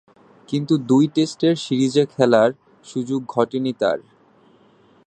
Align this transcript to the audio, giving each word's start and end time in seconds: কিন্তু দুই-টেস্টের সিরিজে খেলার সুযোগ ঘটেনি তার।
কিন্তু 0.49 0.73
দুই-টেস্টের 0.87 1.55
সিরিজে 1.55 2.03
খেলার 2.05 2.49
সুযোগ 2.85 3.19
ঘটেনি 3.27 3.71
তার। 3.73 3.99